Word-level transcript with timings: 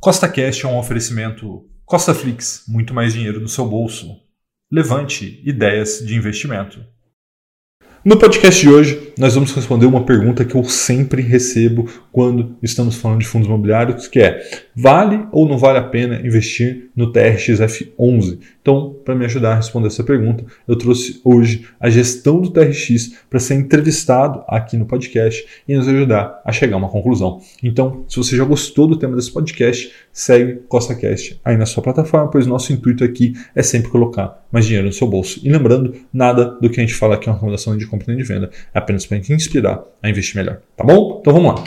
Costa 0.00 0.28
Cash 0.28 0.62
é 0.62 0.68
um 0.68 0.78
oferecimento 0.78 1.68
Costa 1.84 2.14
Flix, 2.14 2.62
muito 2.68 2.94
mais 2.94 3.14
dinheiro 3.14 3.40
no 3.40 3.48
seu 3.48 3.66
bolso. 3.66 4.20
Levante 4.70 5.42
ideias 5.44 5.98
de 5.98 6.14
investimento. 6.14 6.84
No 8.04 8.16
podcast 8.16 8.60
de 8.60 8.68
hoje, 8.68 9.07
nós 9.18 9.34
vamos 9.34 9.52
responder 9.52 9.84
uma 9.84 10.04
pergunta 10.04 10.44
que 10.44 10.54
eu 10.54 10.62
sempre 10.64 11.20
recebo 11.20 11.90
quando 12.12 12.56
estamos 12.62 12.94
falando 12.94 13.18
de 13.18 13.26
fundos 13.26 13.48
imobiliários, 13.48 14.06
que 14.06 14.20
é: 14.20 14.40
vale 14.74 15.26
ou 15.32 15.48
não 15.48 15.58
vale 15.58 15.78
a 15.78 15.82
pena 15.82 16.24
investir 16.24 16.90
no 16.94 17.10
TRX 17.12 17.58
F11? 17.58 18.38
Então, 18.62 18.96
para 19.04 19.14
me 19.14 19.24
ajudar 19.24 19.52
a 19.52 19.54
responder 19.56 19.88
essa 19.88 20.04
pergunta, 20.04 20.44
eu 20.66 20.76
trouxe 20.76 21.20
hoje 21.24 21.66
a 21.80 21.90
gestão 21.90 22.40
do 22.40 22.50
TRX 22.50 23.14
para 23.28 23.40
ser 23.40 23.54
entrevistado 23.54 24.44
aqui 24.46 24.76
no 24.76 24.86
podcast 24.86 25.44
e 25.66 25.74
nos 25.74 25.88
ajudar 25.88 26.40
a 26.44 26.52
chegar 26.52 26.76
a 26.76 26.78
uma 26.78 26.88
conclusão. 26.88 27.40
Então, 27.62 28.04
se 28.08 28.16
você 28.16 28.36
já 28.36 28.44
gostou 28.44 28.86
do 28.86 28.96
tema 28.96 29.16
desse 29.16 29.32
podcast, 29.32 29.90
segue 30.12 30.60
CostaCast 30.68 31.40
aí 31.44 31.56
na 31.56 31.66
sua 31.66 31.82
plataforma, 31.82 32.30
pois 32.30 32.46
nosso 32.46 32.72
intuito 32.72 33.02
aqui 33.02 33.32
é 33.54 33.62
sempre 33.62 33.90
colocar 33.90 34.46
mais 34.52 34.66
dinheiro 34.66 34.86
no 34.86 34.92
seu 34.92 35.06
bolso. 35.06 35.40
E 35.42 35.48
lembrando, 35.50 35.94
nada 36.12 36.44
do 36.60 36.68
que 36.68 36.78
a 36.78 36.82
gente 36.82 36.94
fala 36.94 37.14
aqui 37.14 37.28
é 37.28 37.32
uma 37.32 37.36
recomendação 37.36 37.76
de 37.76 37.86
compra 37.86 38.06
nem 38.08 38.16
de 38.16 38.24
venda, 38.24 38.50
é 38.74 38.78
apenas 38.78 39.07
para 39.08 39.20
te 39.20 39.32
inspirar 39.32 39.82
a 40.02 40.08
investir 40.08 40.36
melhor. 40.36 40.60
Tá 40.76 40.84
bom? 40.84 41.18
Então 41.20 41.32
vamos 41.32 41.54
lá. 41.54 41.64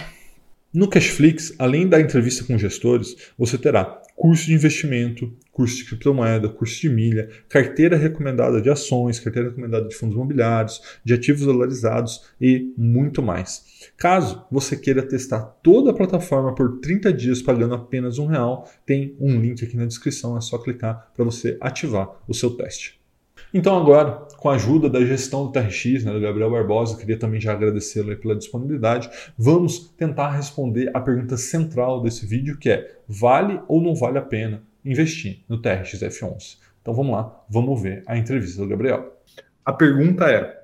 No 0.74 0.88
Cashflix, 0.88 1.54
além 1.60 1.86
da 1.86 2.00
entrevista 2.00 2.46
com 2.46 2.58
gestores, 2.58 3.34
você 3.38 3.58
terá 3.58 4.02
curso 4.16 4.46
de 4.46 4.54
investimento, 4.54 5.36
curso 5.52 5.76
de 5.78 5.86
criptomoeda, 5.86 6.48
curso 6.48 6.80
de 6.80 6.88
milha, 6.88 7.28
carteira 7.50 7.98
recomendada 7.98 8.62
de 8.62 8.70
ações, 8.70 9.20
carteira 9.20 9.50
recomendada 9.50 9.90
de 9.90 9.96
fundos 9.96 10.16
imobiliários, 10.16 10.80
de 11.04 11.14
ativos 11.14 11.42
dolarizados 11.42 12.32
e 12.40 12.72
muito 12.78 13.22
mais. 13.22 13.92
Caso 13.98 14.46
você 14.50 14.78
queira 14.78 15.02
testar 15.02 15.42
toda 15.62 15.92
a 15.92 15.94
plataforma 15.94 16.56
por 16.56 16.80
30 16.80 17.12
dias 17.12 17.42
pagando 17.42 17.76
apenas 17.76 18.18
um 18.18 18.28
real, 18.28 18.70
tem 18.86 19.14
um 19.20 19.42
link 19.42 19.66
aqui 19.66 19.76
na 19.76 19.86
descrição, 19.86 20.38
é 20.38 20.42
só 20.42 20.58
clicar 20.58 21.12
para 21.14 21.26
você 21.26 21.58
ativar 21.60 22.16
o 22.30 22.34
seu 22.34 22.52
teste. 22.52 23.01
Então 23.54 23.78
agora, 23.78 24.28
com 24.38 24.50
a 24.50 24.56
ajuda 24.56 24.90
da 24.90 25.04
gestão 25.04 25.46
do 25.46 25.52
TRX, 25.52 26.06
né, 26.06 26.14
do 26.14 26.22
Gabriel 26.22 26.50
Barbosa, 26.50 26.98
queria 26.98 27.18
também 27.18 27.40
já 27.40 27.52
agradecê-lo 27.52 28.16
pela 28.16 28.36
disponibilidade, 28.36 29.10
vamos 29.38 29.90
tentar 29.98 30.32
responder 30.32 30.90
a 30.94 31.02
pergunta 31.02 31.36
central 31.36 32.02
desse 32.02 32.26
vídeo, 32.26 32.58
que 32.58 32.70
é, 32.70 33.00
vale 33.08 33.60
ou 33.68 33.82
não 33.82 33.94
vale 33.94 34.18
a 34.18 34.22
pena 34.22 34.64
investir 34.86 35.44
no 35.50 35.62
TRX 35.62 36.00
F11? 36.00 36.58
Então 36.82 36.94
vamos 36.94 37.12
lá, 37.12 37.44
vamos 37.50 37.82
ver 37.82 38.04
a 38.08 38.18
entrevista 38.18 38.62
do 38.62 38.68
Gabriel. 38.68 39.18
A 39.66 39.74
pergunta 39.74 40.30
é, 40.30 40.62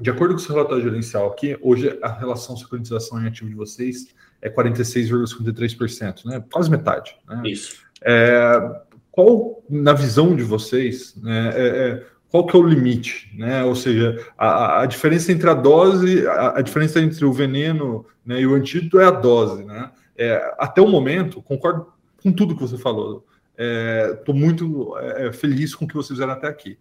de 0.00 0.10
acordo 0.10 0.34
com 0.34 0.40
o 0.40 0.42
seu 0.42 0.54
relatório 0.54 0.84
gerencial 0.84 1.26
aqui, 1.26 1.58
hoje 1.60 1.98
a 2.00 2.12
relação 2.12 2.56
securitização 2.56 3.20
em 3.20 3.26
ativo 3.26 3.50
de 3.50 3.56
vocês 3.56 4.14
é 4.40 4.48
46,53%, 4.48 6.24
né? 6.24 6.44
quase 6.52 6.70
metade. 6.70 7.16
Né? 7.28 7.42
Isso. 7.46 7.82
É, 8.02 8.80
qual, 9.10 9.64
na 9.68 9.92
visão 9.92 10.36
de 10.36 10.44
vocês, 10.44 11.16
né, 11.16 11.50
é, 11.52 11.66
é, 11.66 12.06
qual 12.30 12.46
que 12.46 12.56
é 12.56 12.58
o 12.58 12.66
limite, 12.66 13.30
né? 13.34 13.64
Ou 13.64 13.74
seja, 13.74 14.26
a, 14.36 14.82
a 14.82 14.86
diferença 14.86 15.32
entre 15.32 15.48
a 15.48 15.54
dose, 15.54 16.26
a, 16.26 16.58
a, 16.58 16.62
diferença 16.62 17.00
entre 17.00 17.24
o 17.24 17.32
veneno 17.32 18.04
né, 18.24 18.40
e 18.40 18.46
o 18.46 18.54
antídoto 18.54 19.00
é 19.00 19.06
a 19.06 19.10
dose, 19.10 19.64
né? 19.64 19.90
É, 20.16 20.54
até 20.58 20.82
o 20.82 20.88
momento, 20.88 21.40
concordo 21.40 21.86
com 22.22 22.32
tudo 22.32 22.54
que 22.54 22.60
você 22.60 22.76
falou. 22.76 23.24
Estou 23.56 24.34
é, 24.34 24.38
muito 24.38 24.96
é, 24.98 25.32
feliz 25.32 25.74
com 25.74 25.84
o 25.84 25.88
que 25.88 25.94
vocês 25.94 26.18
fizeram 26.18 26.32
até 26.32 26.48
aqui. 26.48 26.78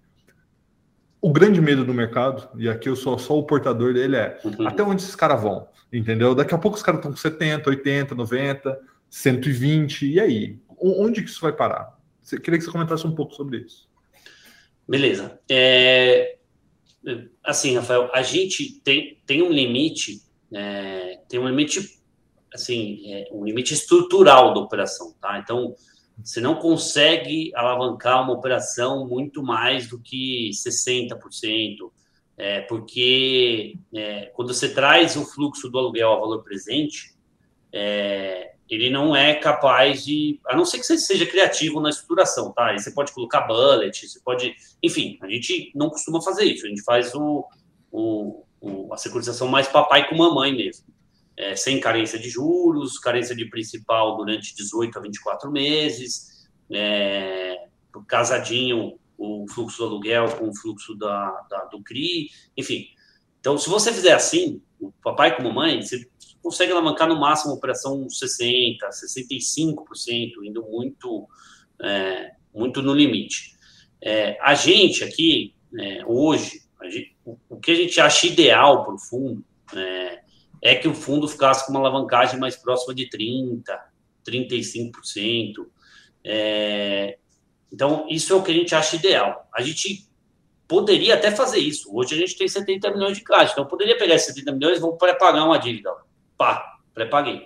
O 1.22 1.32
grande 1.32 1.62
medo 1.62 1.84
do 1.84 1.94
mercado, 1.94 2.48
e 2.58 2.70
aqui 2.70 2.90
eu 2.90 2.96
sou 2.96 3.18
só 3.18 3.38
o 3.38 3.44
portador 3.44 3.94
dele, 3.94 4.16
é 4.16 4.40
uhum. 4.44 4.68
até 4.68 4.84
onde 4.84 5.02
esses 5.02 5.16
caras 5.16 5.42
vão, 5.42 5.68
entendeu? 5.92 6.36
Daqui 6.36 6.54
a 6.54 6.58
pouco 6.58 6.78
os 6.78 6.84
caras 6.84 7.00
estão 7.00 7.12
com 7.12 7.18
70, 7.18 7.70
80, 7.70 8.14
90, 8.14 8.80
120, 9.10 10.08
e 10.08 10.20
aí? 10.20 10.60
Onde 10.80 11.24
que 11.24 11.30
isso 11.30 11.42
vai 11.42 11.54
parar? 11.54 11.98
Queria 12.44 12.60
que 12.60 12.66
você 12.66 12.72
comentasse 12.72 13.08
um 13.08 13.16
pouco 13.16 13.34
sobre 13.34 13.60
isso. 13.60 13.87
Beleza. 14.88 15.40
É, 15.50 16.38
assim, 17.44 17.76
Rafael, 17.76 18.10
a 18.14 18.22
gente 18.22 18.80
tem, 18.82 19.20
tem 19.26 19.42
um 19.42 19.52
limite, 19.52 20.22
é, 20.54 21.20
tem 21.28 21.40
um 21.40 21.48
limite, 21.48 22.00
assim, 22.54 23.14
é, 23.14 23.30
um 23.32 23.44
limite 23.44 23.74
estrutural 23.74 24.54
da 24.54 24.62
operação, 24.62 25.14
tá? 25.20 25.40
Então, 25.40 25.76
você 26.24 26.42
não 26.42 26.56
consegue 26.56 27.52
alavancar 27.54 28.24
uma 28.24 28.34
operação 28.34 29.08
muito 29.08 29.44
mais 29.44 29.88
do 29.88 30.00
que 30.00 30.50
60%, 30.52 31.92
é, 32.38 32.62
porque 32.62 33.78
é, 33.94 34.28
quando 34.28 34.54
você 34.54 34.74
traz 34.74 35.16
o 35.16 35.26
fluxo 35.26 35.70
do 35.70 35.78
aluguel 35.78 36.14
a 36.14 36.20
valor 36.20 36.44
presente, 36.44 37.16
é, 37.72 38.54
ele 38.70 38.90
não 38.90 39.16
é 39.16 39.36
capaz 39.36 40.04
de, 40.04 40.40
a 40.46 40.56
não 40.56 40.66
ser 40.66 40.80
que 40.80 40.86
você 40.86 40.98
seja 40.98 41.26
criativo 41.26 41.80
na 41.80 41.90
estruturação, 41.90 42.52
tá? 42.52 42.68
Aí 42.68 42.80
você 42.80 42.92
pode 42.92 43.14
colocar 43.14 43.42
bullet, 43.42 44.08
você 44.08 44.20
pode, 44.20 44.56
enfim, 44.84 45.18
a 45.22 45.28
gente 45.28 45.72
não 45.74 45.90
costuma 45.90 46.22
fazer 46.22 46.46
isso, 46.46 46.66
a 46.66 46.70
gente 46.70 46.84
faz 46.84 47.14
o, 47.16 47.46
o, 47.92 48.44
o 48.60 48.94
a 48.94 48.98
securitização 48.98 49.48
mais 49.48 49.68
papai 49.68 50.10
com 50.10 50.16
mamãe 50.16 50.56
mesmo, 50.56 50.86
é, 51.38 51.56
sem 51.56 51.80
carência 51.80 52.20
de 52.20 52.30
juros, 52.30 53.00
carência 53.00 53.36
de 53.36 53.46
principal 53.46 54.18
durante 54.18 54.56
18 54.56 54.98
a 54.98 55.02
24 55.02 55.52
meses, 55.52 56.48
é, 56.70 57.68
casadinho 58.08 59.00
o 59.18 59.46
fluxo 59.50 59.80
do 59.80 59.86
aluguel 59.86 60.30
com 60.38 60.50
o 60.50 60.56
fluxo 60.56 60.94
da, 60.96 61.32
da, 61.50 61.66
do 61.66 61.82
CRI, 61.82 62.30
enfim. 62.56 62.88
Então, 63.40 63.58
se 63.58 63.70
você 63.70 63.92
fizer 63.92 64.14
assim, 64.14 64.62
o 64.80 64.92
papai 65.04 65.36
com 65.36 65.44
mamãe, 65.44 65.82
você 65.82 66.08
consegue 66.48 66.72
alavancar 66.72 67.10
no 67.10 67.20
máximo 67.20 67.54
operação 67.54 68.08
60%, 68.08 68.78
65%, 68.90 70.32
indo 70.46 70.64
muito, 70.64 71.28
é, 71.82 72.32
muito 72.56 72.82
no 72.82 72.94
limite. 72.94 73.58
É, 74.02 74.38
a 74.42 74.56
gente 74.56 75.04
aqui, 75.04 75.54
é, 75.78 76.06
hoje, 76.06 76.62
gente, 76.84 77.18
o, 77.26 77.38
o, 77.50 77.60
que 77.60 77.72
a 77.72 77.76
gente 77.76 78.00
acha 78.00 78.28
ideal 78.28 78.86
para 78.86 78.94
o 78.94 78.98
fundo 78.98 79.44
é, 79.76 80.22
é 80.62 80.76
que 80.76 80.88
o 80.88 80.94
fundo 80.94 81.28
ficasse 81.28 81.66
com 81.66 81.74
uma 81.74 81.82
alavancagem 81.82 82.40
mais 82.40 82.56
próxima 82.56 82.96
de 82.96 83.10
30%, 83.10 83.62
35%. 84.26 85.66
É, 86.24 87.18
então, 87.70 88.08
isso 88.10 88.32
é 88.32 88.36
o 88.38 88.42
que 88.42 88.52
a 88.52 88.56
gente 88.56 88.74
acha 88.74 88.96
ideal. 88.96 89.50
A 89.54 89.62
gente 89.62 90.08
poderia 90.66 91.16
até 91.16 91.30
fazer 91.30 91.60
isso. 91.60 91.94
Hoje 91.94 92.16
a 92.16 92.18
gente 92.18 92.38
tem 92.38 92.48
70 92.48 92.90
milhões 92.92 93.18
de 93.18 93.24
caixa, 93.24 93.52
então 93.52 93.66
poderia 93.66 93.98
pegar 93.98 94.16
esses 94.16 94.34
70 94.34 94.54
milhões 94.54 94.78
e 94.78 94.82
vou 94.82 94.96
pré-pagar 94.96 95.44
uma 95.44 95.60
dívida 95.60 96.07
pá, 96.38 96.78
pré-paguei. 96.94 97.46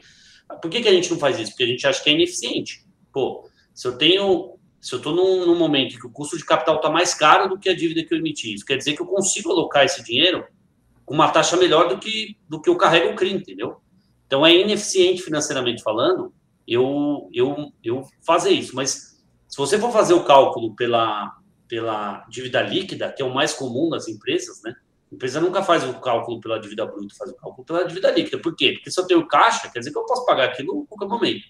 Por 0.61 0.69
que, 0.69 0.81
que 0.81 0.87
a 0.87 0.93
gente 0.93 1.09
não 1.09 1.17
faz 1.17 1.39
isso? 1.39 1.51
Porque 1.51 1.63
a 1.63 1.67
gente 1.67 1.85
acha 1.87 2.03
que 2.03 2.09
é 2.09 2.13
ineficiente. 2.13 2.85
Pô, 3.13 3.49
se 3.73 3.87
eu 3.87 3.97
tenho. 3.97 4.57
Se 4.79 4.95
eu 4.95 4.97
estou 4.97 5.15
num, 5.15 5.45
num, 5.45 5.55
momento 5.55 5.99
que 5.99 6.07
o 6.07 6.09
custo 6.09 6.35
de 6.35 6.43
capital 6.43 6.77
está 6.77 6.89
mais 6.89 7.13
caro 7.13 7.47
do 7.47 7.59
que 7.59 7.69
a 7.69 7.75
dívida 7.75 8.03
que 8.03 8.11
eu 8.15 8.17
emiti, 8.17 8.51
isso 8.51 8.65
quer 8.65 8.77
dizer 8.77 8.95
que 8.95 9.01
eu 9.01 9.05
consigo 9.05 9.51
alocar 9.51 9.85
esse 9.85 10.03
dinheiro 10.03 10.43
com 11.05 11.13
uma 11.13 11.29
taxa 11.29 11.55
melhor 11.55 11.87
do 11.87 11.99
que, 11.99 12.35
do 12.49 12.59
que 12.59 12.67
eu 12.67 12.75
carrego 12.75 13.11
o 13.11 13.15
CRI, 13.15 13.33
entendeu? 13.33 13.79
Então 14.25 14.43
é 14.43 14.55
ineficiente 14.55 15.21
financeiramente 15.21 15.83
falando 15.83 16.33
eu, 16.67 17.29
eu, 17.31 17.71
eu 17.83 18.07
fazer 18.25 18.51
isso. 18.51 18.75
Mas 18.75 19.21
se 19.47 19.57
você 19.57 19.77
for 19.77 19.91
fazer 19.91 20.13
o 20.13 20.23
cálculo 20.23 20.75
pela, 20.75 21.37
pela 21.67 22.25
dívida 22.29 22.61
líquida, 22.61 23.11
que 23.11 23.21
é 23.21 23.25
o 23.25 23.33
mais 23.33 23.53
comum 23.53 23.89
nas 23.89 24.07
empresas, 24.07 24.61
né? 24.63 24.73
A 25.11 25.15
empresa 25.15 25.41
nunca 25.41 25.61
faz 25.61 25.83
o 25.83 25.93
cálculo 25.99 26.39
pela 26.39 26.59
dívida 26.59 26.85
bruta, 26.85 27.13
faz 27.17 27.31
o 27.31 27.35
cálculo 27.35 27.65
pela 27.65 27.83
dívida 27.83 28.11
líquida. 28.11 28.37
Por 28.41 28.55
quê? 28.55 28.73
Porque 28.73 28.89
se 28.89 28.99
eu 28.99 29.05
tenho 29.05 29.27
caixa, 29.27 29.69
quer 29.69 29.79
dizer 29.79 29.91
que 29.91 29.97
eu 29.97 30.05
posso 30.05 30.25
pagar 30.25 30.45
aquilo 30.45 30.83
a 30.83 30.87
qualquer 30.87 31.07
momento. 31.07 31.43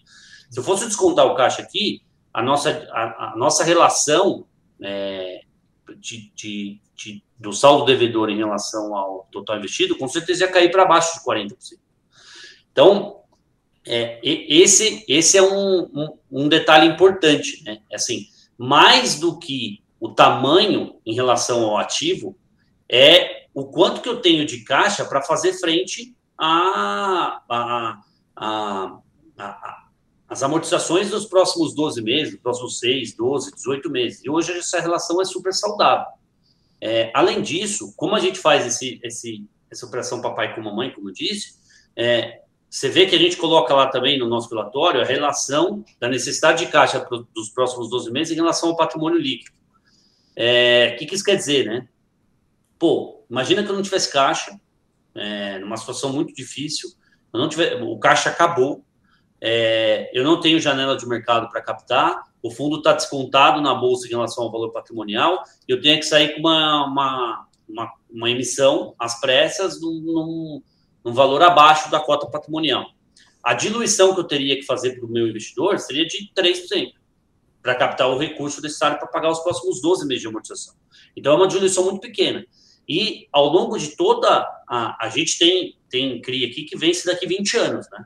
Se 0.49 0.59
eu 0.59 0.63
fosse 0.63 0.85
descontar 0.85 1.25
o 1.27 1.35
caixa 1.35 1.61
aqui, 1.61 2.01
a 2.33 2.41
nossa, 2.41 2.87
a, 2.91 3.33
a 3.33 3.37
nossa 3.37 3.63
relação 3.63 4.45
é, 4.81 5.41
de, 5.97 6.31
de, 6.35 6.81
de, 6.95 7.23
do 7.37 7.53
saldo 7.53 7.85
devedor 7.85 8.29
em 8.29 8.37
relação 8.37 8.95
ao 8.95 9.27
total 9.31 9.57
investido, 9.57 9.97
com 9.97 10.07
certeza 10.07 10.45
ia 10.45 10.51
cair 10.51 10.71
para 10.71 10.85
baixo 10.85 11.19
de 11.19 11.25
40%. 11.25 11.53
Então, 12.71 13.21
é, 13.85 14.19
esse, 14.23 15.03
esse 15.07 15.37
é 15.37 15.41
um, 15.41 15.83
um, 15.93 16.17
um, 16.31 16.49
detalhe 16.49 16.87
importante. 16.87 17.63
Né? 17.63 17.81
Assim, 17.93 18.27
mais 18.57 19.19
do 19.19 19.37
que 19.37 19.83
o 19.99 20.09
tamanho 20.09 20.95
em 21.05 21.13
relação 21.13 21.63
ao 21.63 21.77
ativo, 21.77 22.35
é 22.91 23.45
o 23.53 23.65
quanto 23.65 24.01
que 24.01 24.09
eu 24.09 24.21
tenho 24.21 24.45
de 24.45 24.65
caixa 24.65 25.05
para 25.05 25.21
fazer 25.21 25.53
frente 25.53 26.13
a, 26.37 27.41
a, 27.49 28.01
a, 28.35 28.99
a, 29.37 30.45
amortizações 30.45 31.09
dos 31.09 31.25
próximos 31.25 31.73
12 31.73 32.01
meses, 32.01 32.39
próximos 32.41 32.79
6, 32.79 33.15
12, 33.15 33.55
18 33.55 33.89
meses. 33.89 34.23
E 34.25 34.29
hoje 34.29 34.51
essa 34.51 34.81
relação 34.81 35.21
é 35.21 35.25
super 35.25 35.53
saudável. 35.53 36.05
É, 36.81 37.11
além 37.13 37.41
disso, 37.41 37.93
como 37.95 38.15
a 38.15 38.19
gente 38.19 38.39
faz 38.39 38.65
esse, 38.65 38.99
esse, 39.03 39.45
essa 39.69 39.85
operação 39.85 40.21
papai 40.21 40.53
com 40.53 40.61
mamãe, 40.61 40.91
como 40.91 41.09
eu 41.09 41.13
disse, 41.13 41.59
é, 41.95 42.41
você 42.69 42.89
vê 42.89 43.05
que 43.05 43.15
a 43.15 43.19
gente 43.19 43.37
coloca 43.37 43.73
lá 43.73 43.87
também 43.87 44.17
no 44.17 44.27
nosso 44.27 44.49
relatório 44.49 45.01
a 45.01 45.05
relação 45.05 45.85
da 45.99 46.09
necessidade 46.09 46.65
de 46.65 46.71
caixa 46.71 47.05
dos 47.33 47.49
próximos 47.49 47.89
12 47.89 48.11
meses 48.11 48.33
em 48.33 48.35
relação 48.35 48.69
ao 48.69 48.75
patrimônio 48.75 49.19
líquido. 49.19 49.55
É, 50.35 50.93
o 50.93 50.97
que, 50.97 51.05
que 51.05 51.15
isso 51.15 51.23
quer 51.23 51.35
dizer, 51.35 51.65
né? 51.65 51.87
Pô, 52.81 53.23
imagina 53.29 53.61
que 53.61 53.69
eu 53.69 53.75
não 53.75 53.83
tivesse 53.83 54.11
caixa, 54.11 54.59
é, 55.13 55.59
numa 55.59 55.77
situação 55.77 56.11
muito 56.11 56.33
difícil, 56.33 56.89
eu 57.31 57.39
não 57.39 57.47
tiver, 57.47 57.79
o 57.83 57.99
caixa 57.99 58.31
acabou, 58.31 58.83
é, 59.39 60.09
eu 60.11 60.23
não 60.23 60.39
tenho 60.39 60.59
janela 60.59 60.97
de 60.97 61.07
mercado 61.07 61.47
para 61.51 61.61
captar, 61.61 62.23
o 62.41 62.49
fundo 62.49 62.77
está 62.77 62.93
descontado 62.93 63.61
na 63.61 63.75
bolsa 63.75 64.07
em 64.07 64.09
relação 64.09 64.45
ao 64.45 64.51
valor 64.51 64.71
patrimonial, 64.71 65.43
eu 65.67 65.79
tenho 65.79 65.99
que 65.99 66.07
sair 66.07 66.33
com 66.33 66.39
uma, 66.39 66.87
uma, 66.87 67.47
uma, 67.69 67.93
uma 68.09 68.31
emissão 68.31 68.95
às 68.97 69.21
pressas 69.21 69.79
num, 69.79 70.01
num, 70.01 70.63
num 71.05 71.13
valor 71.13 71.43
abaixo 71.43 71.91
da 71.91 71.99
cota 71.99 72.25
patrimonial. 72.31 72.87
A 73.43 73.53
diluição 73.53 74.15
que 74.15 74.21
eu 74.21 74.27
teria 74.27 74.55
que 74.55 74.63
fazer 74.63 74.95
para 74.95 75.05
o 75.05 75.11
meu 75.11 75.27
investidor 75.27 75.77
seria 75.77 76.07
de 76.07 76.31
3% 76.35 76.93
para 77.61 77.75
captar 77.75 78.09
o 78.09 78.17
recurso 78.17 78.59
necessário 78.59 78.97
para 78.97 79.07
pagar 79.07 79.29
os 79.29 79.39
próximos 79.41 79.79
12 79.79 80.07
meses 80.07 80.23
de 80.23 80.27
amortização. 80.27 80.73
Então, 81.15 81.33
é 81.33 81.35
uma 81.35 81.47
diluição 81.47 81.83
muito 81.83 81.99
pequena. 81.99 82.43
E 82.87 83.27
ao 83.31 83.47
longo 83.47 83.77
de 83.77 83.95
toda 83.95 84.45
a. 84.67 85.05
A 85.05 85.09
gente 85.09 85.37
tem, 85.37 85.77
tem 85.89 86.21
CRI 86.21 86.45
aqui 86.45 86.63
que 86.63 86.77
vence 86.77 87.05
daqui 87.05 87.27
20 87.27 87.57
anos, 87.57 87.87
né? 87.91 88.05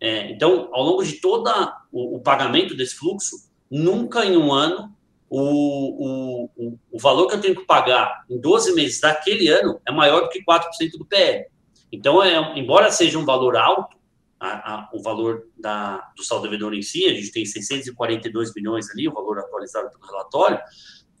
É, 0.00 0.30
então, 0.30 0.68
ao 0.72 0.82
longo 0.82 1.02
de 1.02 1.14
todo 1.14 1.50
o, 1.90 2.16
o, 2.16 2.20
pagamento 2.20 2.76
desse 2.76 2.94
fluxo, 2.96 3.36
nunca 3.70 4.24
em 4.24 4.36
um 4.36 4.52
ano 4.52 4.94
o, 5.30 6.50
o, 6.56 6.78
o, 6.92 6.98
valor 6.98 7.26
que 7.26 7.34
eu 7.34 7.40
tenho 7.40 7.56
que 7.56 7.64
pagar 7.64 8.24
em 8.28 8.38
12 8.38 8.74
meses 8.74 9.00
daquele 9.00 9.48
ano 9.48 9.80
é 9.88 9.90
maior 9.90 10.22
do 10.22 10.28
que 10.28 10.44
4% 10.44 10.62
do 10.98 11.06
PL. 11.06 11.46
Então, 11.90 12.22
é, 12.22 12.58
embora 12.58 12.90
seja 12.90 13.18
um 13.18 13.24
valor 13.24 13.56
alto, 13.56 13.96
a, 14.38 14.74
a, 14.74 14.90
o 14.92 15.00
valor 15.00 15.46
da, 15.56 16.12
do 16.16 16.22
saldo 16.22 16.44
devedor 16.44 16.74
em 16.74 16.82
si, 16.82 17.06
a 17.06 17.14
gente 17.14 17.32
tem 17.32 17.46
642 17.46 18.52
milhões 18.54 18.90
ali, 18.90 19.08
o 19.08 19.12
valor 19.12 19.38
atualizado 19.38 19.90
pelo 19.90 20.04
relatório, 20.04 20.60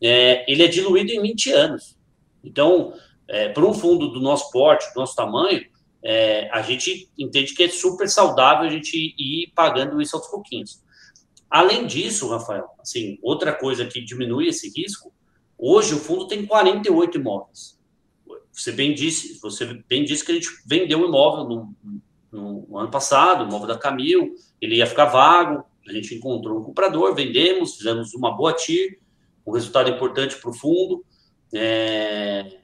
é, 0.02 0.44
ele 0.50 0.62
é 0.62 0.68
diluído 0.68 1.10
em 1.10 1.22
20 1.22 1.52
anos. 1.52 1.96
Então, 2.44 2.92
é, 3.26 3.48
para 3.48 3.64
um 3.64 3.72
fundo 3.72 4.08
do 4.08 4.20
nosso 4.20 4.50
porte, 4.50 4.92
do 4.92 5.00
nosso 5.00 5.16
tamanho, 5.16 5.64
é, 6.02 6.50
a 6.50 6.60
gente 6.60 7.10
entende 7.18 7.54
que 7.54 7.62
é 7.62 7.68
super 7.68 8.08
saudável 8.08 8.66
a 8.66 8.70
gente 8.70 9.14
ir 9.18 9.52
pagando 9.54 10.00
isso 10.00 10.16
aos 10.16 10.28
pouquinhos. 10.28 10.82
Além 11.48 11.86
disso, 11.86 12.28
Rafael, 12.28 12.68
assim, 12.78 13.18
outra 13.22 13.52
coisa 13.52 13.86
que 13.86 14.04
diminui 14.04 14.48
esse 14.48 14.70
risco, 14.76 15.12
hoje 15.56 15.94
o 15.94 15.98
fundo 15.98 16.26
tem 16.26 16.44
48 16.44 17.16
imóveis. 17.16 17.78
Você 18.52 18.70
bem 18.70 18.94
disse, 18.94 19.40
você 19.40 19.82
bem 19.88 20.04
disse 20.04 20.24
que 20.24 20.32
a 20.32 20.34
gente 20.34 20.48
vendeu 20.66 20.98
um 20.98 21.06
imóvel 21.06 21.44
no, 21.44 21.74
no, 22.30 22.66
no 22.68 22.78
ano 22.78 22.90
passado, 22.90 23.44
o 23.44 23.48
imóvel 23.48 23.68
da 23.68 23.78
Camil, 23.78 24.34
ele 24.60 24.76
ia 24.76 24.86
ficar 24.86 25.06
vago, 25.06 25.64
a 25.88 25.92
gente 25.92 26.14
encontrou 26.14 26.58
um 26.58 26.62
comprador, 26.62 27.14
vendemos, 27.14 27.76
fizemos 27.76 28.14
uma 28.14 28.36
boa 28.36 28.52
TIR, 28.52 28.98
um 29.46 29.52
resultado 29.52 29.90
importante 29.90 30.36
para 30.36 30.50
o 30.50 30.54
fundo. 30.54 31.04
É, 31.54 32.58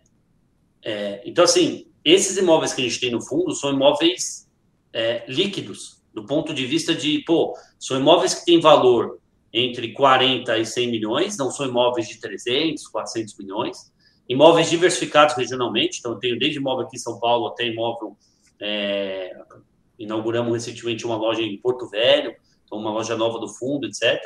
é, 0.83 1.23
então, 1.25 1.45
assim, 1.45 1.87
esses 2.05 2.37
imóveis 2.37 2.73
que 2.73 2.81
a 2.81 2.85
gente 2.85 3.01
tem 3.01 3.11
no 3.11 3.23
fundo 3.23 3.55
são 3.55 3.73
imóveis 3.73 4.49
é, 4.93 5.25
líquidos, 5.29 6.03
do 6.13 6.27
ponto 6.27 6.53
de 6.53 6.67
vista 6.67 6.95
de, 6.95 7.21
pô, 7.21 7.57
são 7.79 7.99
imóveis 7.99 8.35
que 8.35 8.45
têm 8.45 8.61
valor 8.61 9.21
entre 9.53 9.93
40 9.93 10.59
e 10.59 10.67
100 10.67 10.91
milhões, 10.91 11.37
não 11.37 11.51
são 11.51 11.67
imóveis 11.67 12.09
de 12.09 12.21
300, 12.21 12.87
400 12.89 13.37
milhões, 13.39 13.93
imóveis 14.29 14.71
diversificados 14.71 15.37
regionalmente, 15.37 15.99
então 15.99 16.13
eu 16.13 16.19
tenho 16.19 16.39
desde 16.39 16.59
imóvel 16.59 16.87
aqui 16.87 16.97
em 16.97 17.01
São 17.01 17.19
Paulo 17.19 17.49
até 17.49 17.67
imóvel, 17.67 18.17
é, 18.61 19.37
inauguramos 19.99 20.53
recentemente 20.53 21.05
uma 21.05 21.17
loja 21.17 21.43
em 21.43 21.59
Porto 21.59 21.89
Velho, 21.89 22.35
então 22.65 22.79
uma 22.79 22.91
loja 22.91 23.17
nova 23.17 23.39
do 23.39 23.49
fundo, 23.49 23.87
etc. 23.87 24.21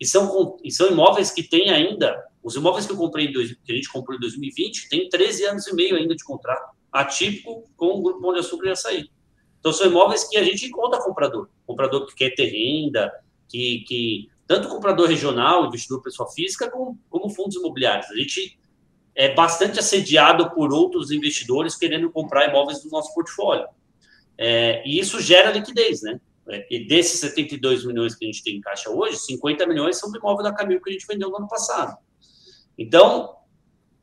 E 0.00 0.06
são, 0.06 0.56
e 0.62 0.70
são 0.70 0.88
imóveis 0.88 1.30
que 1.30 1.42
têm 1.42 1.70
ainda, 1.70 2.24
os 2.48 2.56
imóveis 2.56 2.86
que 2.86 2.92
eu 2.92 2.96
comprei, 2.96 3.30
dois, 3.30 3.52
que 3.64 3.72
a 3.72 3.74
gente 3.74 3.90
comprou 3.90 4.16
em 4.16 4.20
2020, 4.20 4.88
tem 4.88 5.08
13 5.08 5.44
anos 5.44 5.66
e 5.66 5.74
meio 5.74 5.96
ainda 5.96 6.16
de 6.16 6.24
contrato 6.24 6.74
atípico 6.90 7.64
com 7.76 7.98
o 7.98 8.02
Grupo 8.02 8.22
Pão 8.22 8.32
de 8.32 8.40
Açúcar 8.40 8.68
e 8.68 8.70
Açaí. 8.70 9.10
Então, 9.60 9.70
são 9.70 9.86
imóveis 9.86 10.24
que 10.24 10.38
a 10.38 10.42
gente 10.42 10.64
encontra 10.64 10.98
comprador. 11.02 11.48
Comprador 11.66 12.06
que 12.06 12.14
quer 12.14 12.30
ter 12.30 12.46
renda, 12.46 13.12
que, 13.48 13.84
que 13.86 14.30
tanto 14.46 14.68
comprador 14.68 15.08
regional, 15.08 15.66
investidor 15.66 16.02
pessoa 16.02 16.30
física, 16.30 16.70
como, 16.70 16.98
como 17.10 17.28
fundos 17.28 17.56
imobiliários. 17.56 18.10
A 18.10 18.16
gente 18.16 18.58
é 19.14 19.34
bastante 19.34 19.78
assediado 19.78 20.50
por 20.52 20.72
outros 20.72 21.10
investidores 21.10 21.76
querendo 21.76 22.10
comprar 22.10 22.48
imóveis 22.48 22.82
do 22.82 22.88
nosso 22.88 23.12
portfólio. 23.12 23.66
É, 24.38 24.82
e 24.86 24.98
isso 24.98 25.20
gera 25.20 25.50
liquidez, 25.50 26.00
né? 26.00 26.18
É, 26.48 26.66
e 26.70 26.86
desses 26.86 27.20
72 27.20 27.84
milhões 27.84 28.14
que 28.14 28.24
a 28.24 28.28
gente 28.28 28.42
tem 28.42 28.56
em 28.56 28.60
caixa 28.60 28.88
hoje, 28.88 29.18
50 29.18 29.66
milhões 29.66 29.98
são 29.98 30.10
do 30.10 30.16
imóvel 30.16 30.44
da 30.44 30.54
Camil 30.54 30.80
que 30.80 30.88
a 30.88 30.92
gente 30.94 31.06
vendeu 31.06 31.28
no 31.28 31.36
ano 31.36 31.48
passado. 31.48 31.98
Então, 32.78 33.34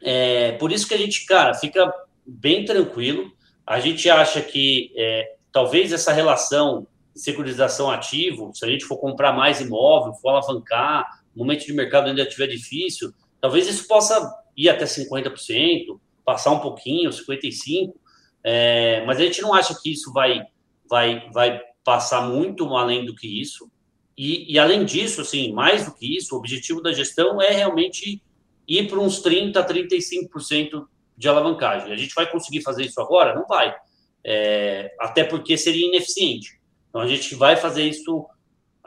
é, 0.01 0.51
por 0.53 0.71
isso 0.71 0.87
que 0.87 0.93
a 0.93 0.97
gente, 0.97 1.25
cara, 1.25 1.53
fica 1.53 1.91
bem 2.25 2.65
tranquilo. 2.65 3.31
A 3.65 3.79
gente 3.79 4.09
acha 4.09 4.41
que 4.41 4.91
é, 4.95 5.35
talvez 5.51 5.93
essa 5.93 6.11
relação 6.11 6.85
de 7.15 7.61
ativo, 7.91 8.51
se 8.53 8.65
a 8.65 8.67
gente 8.67 8.83
for 8.83 8.97
comprar 8.97 9.31
mais 9.31 9.61
imóvel, 9.61 10.13
for 10.15 10.29
alavancar, 10.29 11.23
momento 11.35 11.65
de 11.65 11.73
mercado 11.73 12.07
ainda 12.07 12.23
estiver 12.23 12.47
difícil, 12.47 13.13
talvez 13.41 13.67
isso 13.67 13.87
possa 13.87 14.33
ir 14.55 14.69
até 14.69 14.85
50%, 14.85 15.99
passar 16.23 16.51
um 16.51 16.59
pouquinho, 16.59 17.09
55%, 17.09 17.93
é, 18.43 19.03
mas 19.05 19.17
a 19.17 19.23
gente 19.23 19.41
não 19.41 19.53
acha 19.53 19.75
que 19.81 19.91
isso 19.91 20.13
vai, 20.13 20.45
vai, 20.89 21.29
vai 21.31 21.59
passar 21.83 22.21
muito 22.21 22.65
além 22.75 23.05
do 23.05 23.15
que 23.15 23.41
isso. 23.41 23.69
E, 24.17 24.53
e, 24.53 24.57
além 24.57 24.85
disso, 24.85 25.21
assim, 25.21 25.51
mais 25.51 25.85
do 25.85 25.93
que 25.93 26.15
isso, 26.17 26.35
o 26.35 26.37
objetivo 26.37 26.81
da 26.81 26.93
gestão 26.93 27.41
é 27.41 27.51
realmente 27.51 28.21
ir 28.67 28.87
para 28.87 28.99
uns 28.99 29.21
30%, 29.21 29.53
35% 29.53 30.85
de 31.17 31.29
alavancagem. 31.29 31.91
A 31.91 31.95
gente 31.95 32.13
vai 32.13 32.29
conseguir 32.29 32.61
fazer 32.61 32.83
isso 32.83 32.99
agora? 32.99 33.35
Não 33.35 33.45
vai. 33.47 33.75
É, 34.23 34.93
até 34.99 35.23
porque 35.23 35.57
seria 35.57 35.87
ineficiente. 35.87 36.59
Então, 36.89 37.01
a 37.01 37.07
gente 37.07 37.35
vai 37.35 37.55
fazer 37.55 37.83
isso 37.83 38.25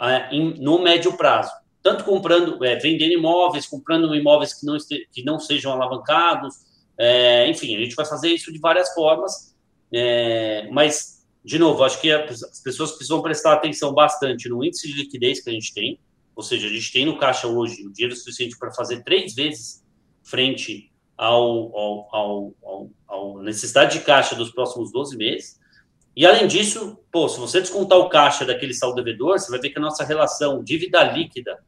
é, 0.01 0.35
em, 0.35 0.55
no 0.61 0.81
médio 0.81 1.17
prazo. 1.17 1.53
Tanto 1.83 2.05
comprando, 2.05 2.63
é, 2.65 2.77
vendendo 2.77 3.13
imóveis, 3.13 3.67
comprando 3.67 4.15
imóveis 4.15 4.53
que 4.53 4.67
não, 4.67 4.77
este, 4.77 5.09
que 5.13 5.23
não 5.23 5.39
sejam 5.39 5.73
alavancados. 5.73 6.55
É, 6.99 7.49
enfim, 7.49 7.77
a 7.77 7.81
gente 7.81 7.95
vai 7.95 8.05
fazer 8.05 8.29
isso 8.29 8.53
de 8.53 8.59
várias 8.59 8.93
formas. 8.93 9.55
É, 9.93 10.69
mas, 10.71 11.25
de 11.45 11.59
novo, 11.59 11.85
acho 11.85 12.01
que 12.01 12.11
as 12.11 12.61
pessoas 12.63 12.93
precisam 12.93 13.23
prestar 13.23 13.55
atenção 13.55 13.95
bastante 13.95 14.49
no 14.49 14.65
índice 14.65 14.89
de 14.89 14.95
liquidez 14.95 15.41
que 15.41 15.51
a 15.51 15.53
gente 15.53 15.73
tem. 15.73 15.99
Ou 16.39 16.45
seja, 16.45 16.69
a 16.69 16.71
gente 16.71 16.93
tem 16.93 17.05
no 17.05 17.19
caixa 17.19 17.49
hoje 17.49 17.85
o 17.85 17.93
dinheiro 17.93 18.15
suficiente 18.15 18.57
para 18.57 18.71
fazer 18.71 19.03
três 19.03 19.35
vezes 19.35 19.85
frente 20.23 20.89
ao, 21.17 21.77
ao, 21.77 22.09
ao, 22.15 22.55
ao, 22.63 22.91
ao 23.09 23.43
necessidade 23.43 23.99
de 23.99 24.05
caixa 24.05 24.37
dos 24.37 24.53
próximos 24.53 24.93
12 24.93 25.17
meses. 25.17 25.59
E 26.15 26.25
além 26.25 26.47
disso, 26.47 26.97
pô, 27.11 27.29
se 27.29 27.41
você 27.41 27.61
descontar 27.61 27.99
o 27.99 28.09
caixa 28.09 28.45
daquele 28.45 28.73
saldo 28.73 29.03
devedor, 29.03 29.37
você 29.37 29.51
vai 29.51 29.59
ver 29.59 29.71
que 29.71 29.81
a 29.81 29.83
nossa 29.83 30.05
relação 30.05 30.63
dívida 30.63 31.03
líquida 31.03 31.59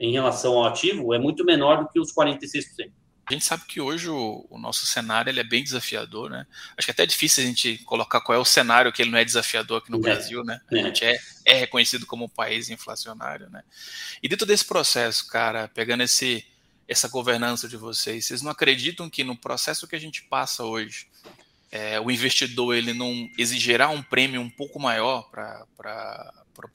em 0.00 0.12
relação 0.12 0.54
ao 0.54 0.64
ativo 0.64 1.12
é 1.12 1.18
muito 1.18 1.44
menor 1.44 1.82
do 1.82 1.88
que 1.90 2.00
os 2.00 2.10
46%. 2.10 2.90
A 3.26 3.32
gente 3.32 3.44
sabe 3.44 3.64
que 3.66 3.80
hoje 3.80 4.08
o, 4.08 4.46
o, 4.50 4.58
nosso 4.58 4.84
cenário 4.86 5.30
ele 5.30 5.40
é 5.40 5.44
bem 5.44 5.64
desafiador, 5.64 6.28
né? 6.28 6.46
Acho 6.76 6.86
que 6.86 6.90
é 6.90 6.92
até 6.92 7.06
difícil 7.06 7.42
a 7.42 7.46
gente 7.46 7.78
colocar 7.78 8.20
qual 8.20 8.36
é 8.36 8.38
o 8.38 8.44
cenário 8.44 8.92
que 8.92 9.00
ele 9.00 9.10
não 9.10 9.18
é 9.18 9.24
desafiador 9.24 9.78
aqui 9.78 9.90
no 9.90 9.98
é, 9.98 10.00
Brasil, 10.00 10.44
né? 10.44 10.60
A 10.70 10.76
é. 10.76 10.82
gente 10.82 11.04
é, 11.04 11.18
é 11.44 11.54
reconhecido 11.54 12.06
como 12.06 12.26
um 12.26 12.28
país 12.28 12.68
inflacionário, 12.68 13.48
né? 13.48 13.62
E 14.22 14.28
dentro 14.28 14.46
desse 14.46 14.64
processo, 14.64 15.26
cara, 15.28 15.68
pegando 15.68 16.02
esse, 16.02 16.44
essa 16.86 17.08
governança 17.08 17.66
de 17.66 17.76
vocês? 17.76 18.26
Vocês 18.26 18.42
não 18.42 18.50
acreditam 18.50 19.08
que 19.08 19.24
no 19.24 19.36
processo 19.36 19.86
que 19.86 19.96
a 19.96 20.00
gente 20.00 20.22
passa 20.24 20.64
hoje, 20.64 21.06
é, 21.74 21.98
o 21.98 22.08
investidor 22.08 22.76
ele 22.76 22.92
não 22.92 23.28
exigirá 23.36 23.88
um 23.88 24.00
prêmio 24.00 24.40
um 24.40 24.48
pouco 24.48 24.78
maior 24.78 25.28
para 25.32 25.66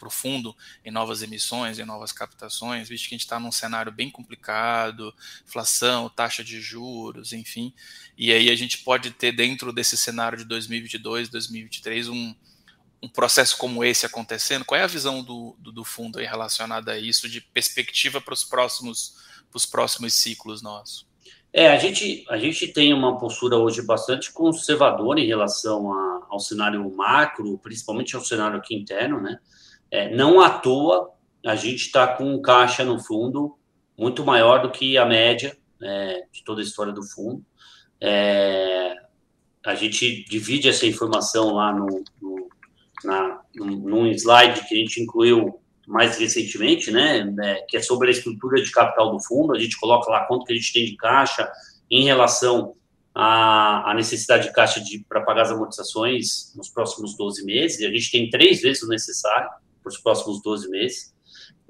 o 0.06 0.10
fundo 0.10 0.54
em 0.84 0.92
novas 0.92 1.22
emissões, 1.22 1.80
em 1.80 1.86
novas 1.86 2.12
captações, 2.12 2.90
visto 2.90 3.08
que 3.08 3.16
a 3.16 3.18
gente 3.18 3.24
está 3.26 3.40
num 3.40 3.50
cenário 3.50 3.94
bem 3.94 4.10
complicado, 4.10 5.16
inflação, 5.48 6.10
taxa 6.10 6.44
de 6.44 6.60
juros, 6.60 7.32
enfim, 7.32 7.74
e 8.18 8.34
aí 8.34 8.50
a 8.50 8.56
gente 8.58 8.80
pode 8.80 9.12
ter 9.12 9.32
dentro 9.32 9.72
desse 9.72 9.96
cenário 9.96 10.38
de 10.38 10.44
2022, 10.44 11.30
2023 11.30 12.10
um, 12.10 12.36
um 13.02 13.08
processo 13.08 13.56
como 13.56 13.86
esse 13.86 14.06
acontecendo? 14.06 14.66
Qual 14.66 14.78
é 14.78 14.84
a 14.84 14.88
visão 14.88 15.24
do, 15.24 15.56
do, 15.60 15.72
do 15.72 15.86
fundo 15.86 16.20
relacionada 16.20 16.92
a 16.92 17.00
isso, 17.00 17.30
de 17.30 17.40
perspectiva 17.40 18.20
para 18.20 18.34
os 18.34 18.44
próximos 18.44 19.16
os 19.54 19.66
próximos 19.66 20.14
ciclos 20.14 20.62
nossos? 20.62 21.09
É, 21.52 21.68
a 21.68 21.78
gente, 21.78 22.26
a 22.30 22.38
gente 22.38 22.68
tem 22.68 22.94
uma 22.94 23.18
postura 23.18 23.58
hoje 23.58 23.82
bastante 23.82 24.32
conservadora 24.32 25.20
em 25.20 25.26
relação 25.26 25.92
a, 25.92 26.28
ao 26.30 26.40
cenário 26.40 26.96
macro, 26.96 27.58
principalmente 27.58 28.16
ao 28.16 28.24
cenário 28.24 28.58
aqui 28.58 28.76
interno, 28.76 29.20
né? 29.20 29.40
É, 29.90 30.16
não 30.16 30.40
à 30.40 30.50
toa 30.50 31.12
a 31.46 31.56
gente 31.56 31.82
está 31.82 32.06
com 32.06 32.26
um 32.26 32.42
caixa 32.42 32.84
no 32.84 33.00
fundo 33.00 33.58
muito 33.98 34.24
maior 34.24 34.62
do 34.62 34.72
que 34.72 34.98
a 34.98 35.06
média 35.06 35.58
é, 35.82 36.24
de 36.32 36.44
toda 36.44 36.62
a 36.62 36.64
história 36.64 36.94
do 36.94 37.04
fundo. 37.04 37.44
É, 38.00 38.96
a 39.66 39.76
gente 39.76 40.24
divide 40.26 40.70
essa 40.70 40.86
informação 40.86 41.56
lá 41.56 41.74
no, 41.74 42.04
no, 42.22 42.50
na, 43.04 43.42
num 43.56 44.08
slide 44.08 44.68
que 44.68 44.76
a 44.76 44.78
gente 44.78 45.02
incluiu 45.02 45.59
mais 45.90 46.20
recentemente, 46.20 46.92
né, 46.92 47.24
né, 47.24 47.62
que 47.68 47.76
é 47.76 47.82
sobre 47.82 48.10
a 48.10 48.12
estrutura 48.12 48.62
de 48.62 48.72
capital 48.72 49.12
do 49.12 49.20
fundo. 49.20 49.56
A 49.56 49.60
gente 49.60 49.76
coloca 49.78 50.10
lá 50.10 50.26
quanto 50.26 50.46
que 50.46 50.54
a 50.54 50.56
gente 50.56 50.72
tem 50.72 50.86
de 50.86 50.96
caixa 50.96 51.52
em 51.90 52.06
relação 52.06 52.76
à, 53.14 53.90
à 53.90 53.94
necessidade 53.96 54.48
de 54.48 54.54
caixa 54.54 54.80
para 55.08 55.22
pagar 55.22 55.42
as 55.42 55.52
amortizações 55.52 56.54
nos 56.56 56.70
próximos 56.70 57.18
12 57.18 57.44
meses. 57.44 57.80
E 57.80 57.88
a 57.88 57.90
gente 57.90 58.12
tem 58.12 58.30
três 58.30 58.62
vezes 58.62 58.84
o 58.84 58.88
necessário. 58.88 59.50
para 59.82 59.90
os 59.90 59.98
próximos 59.98 60.44
12 60.44 60.70
meses. 60.70 61.12